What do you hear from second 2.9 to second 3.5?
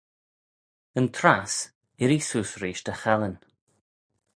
y challin.